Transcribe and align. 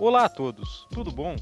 Olá 0.00 0.26
a 0.26 0.28
todos, 0.28 0.86
tudo 0.92 1.10
bom? 1.10 1.34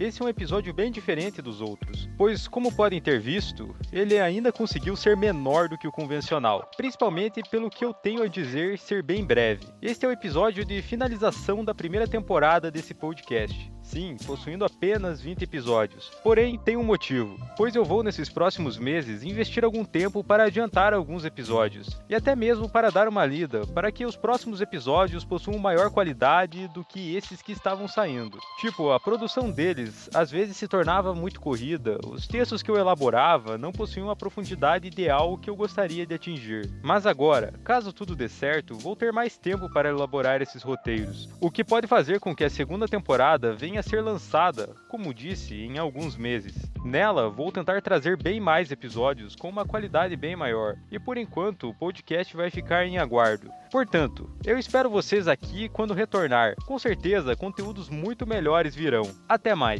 Esse 0.00 0.22
é 0.22 0.24
um 0.24 0.28
episódio 0.30 0.72
bem 0.72 0.90
diferente 0.90 1.42
dos 1.42 1.60
outros, 1.60 2.08
pois, 2.16 2.48
como 2.48 2.74
podem 2.74 3.02
ter 3.02 3.20
visto, 3.20 3.76
ele 3.92 4.18
ainda 4.18 4.50
conseguiu 4.50 4.96
ser 4.96 5.14
menor 5.14 5.68
do 5.68 5.76
que 5.76 5.86
o 5.86 5.92
convencional, 5.92 6.70
principalmente 6.74 7.42
pelo 7.50 7.68
que 7.68 7.84
eu 7.84 7.92
tenho 7.92 8.22
a 8.22 8.26
dizer 8.26 8.78
ser 8.78 9.02
bem 9.02 9.22
breve. 9.22 9.66
Este 9.82 10.06
é 10.06 10.08
o 10.08 10.12
episódio 10.12 10.64
de 10.64 10.80
finalização 10.80 11.62
da 11.62 11.74
primeira 11.74 12.08
temporada 12.08 12.70
desse 12.70 12.94
podcast. 12.94 13.70
Sim, 13.82 14.16
possuindo 14.24 14.64
apenas 14.64 15.20
20 15.20 15.42
episódios. 15.42 16.10
Porém, 16.22 16.56
tem 16.56 16.76
um 16.76 16.84
motivo, 16.84 17.36
pois 17.56 17.74
eu 17.74 17.84
vou 17.84 18.04
nesses 18.04 18.28
próximos 18.28 18.78
meses 18.78 19.24
investir 19.24 19.64
algum 19.64 19.84
tempo 19.84 20.22
para 20.22 20.44
adiantar 20.44 20.94
alguns 20.94 21.24
episódios, 21.24 22.00
e 22.08 22.14
até 22.14 22.36
mesmo 22.36 22.68
para 22.68 22.90
dar 22.90 23.08
uma 23.08 23.26
lida, 23.26 23.66
para 23.66 23.90
que 23.90 24.06
os 24.06 24.14
próximos 24.14 24.60
episódios 24.60 25.24
possuam 25.24 25.58
maior 25.58 25.90
qualidade 25.90 26.68
do 26.68 26.84
que 26.84 27.16
esses 27.16 27.42
que 27.42 27.52
estavam 27.52 27.88
saindo. 27.88 28.38
Tipo, 28.60 28.92
a 28.92 29.00
produção 29.00 29.50
deles 29.50 29.89
às 30.14 30.30
vezes 30.30 30.56
se 30.56 30.68
tornava 30.68 31.14
muito 31.14 31.40
corrida, 31.40 31.98
os 32.06 32.26
textos 32.26 32.62
que 32.62 32.70
eu 32.70 32.76
elaborava 32.76 33.58
não 33.58 33.72
possuíam 33.72 34.10
a 34.10 34.16
profundidade 34.16 34.86
ideal 34.86 35.36
que 35.36 35.48
eu 35.48 35.56
gostaria 35.56 36.06
de 36.06 36.14
atingir. 36.14 36.70
Mas 36.82 37.06
agora, 37.06 37.52
caso 37.64 37.92
tudo 37.92 38.16
dê 38.16 38.28
certo, 38.28 38.74
vou 38.74 38.96
ter 38.96 39.12
mais 39.12 39.36
tempo 39.36 39.70
para 39.72 39.88
elaborar 39.88 40.42
esses 40.42 40.62
roteiros, 40.62 41.28
o 41.40 41.50
que 41.50 41.64
pode 41.64 41.86
fazer 41.86 42.20
com 42.20 42.34
que 42.34 42.44
a 42.44 42.50
segunda 42.50 42.86
temporada 42.86 43.54
venha 43.54 43.80
a 43.80 43.82
ser 43.82 44.00
lançada, 44.00 44.74
como 44.88 45.14
disse, 45.14 45.54
em 45.54 45.78
alguns 45.78 46.16
meses. 46.16 46.54
Nela, 46.84 47.28
vou 47.28 47.52
tentar 47.52 47.82
trazer 47.82 48.16
bem 48.16 48.40
mais 48.40 48.70
episódios 48.70 49.36
com 49.36 49.48
uma 49.48 49.64
qualidade 49.64 50.16
bem 50.16 50.34
maior, 50.34 50.76
e 50.90 50.98
por 50.98 51.16
enquanto 51.16 51.68
o 51.68 51.74
podcast 51.74 52.36
vai 52.36 52.50
ficar 52.50 52.86
em 52.86 52.98
aguardo. 52.98 53.50
Portanto, 53.70 54.28
eu 54.44 54.58
espero 54.58 54.90
vocês 54.90 55.28
aqui 55.28 55.68
quando 55.68 55.94
retornar. 55.94 56.54
Com 56.66 56.78
certeza, 56.78 57.36
conteúdos 57.36 57.88
muito 57.88 58.26
melhores 58.26 58.74
virão. 58.74 59.02
Até 59.28 59.54
mais! 59.54 59.79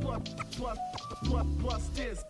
Plus, 0.00 0.20
plus, 0.56 0.78
plus, 1.24 1.44
plus 1.58 1.88
this. 1.94 2.24